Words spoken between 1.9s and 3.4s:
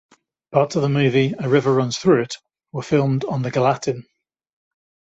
Through It" were filmed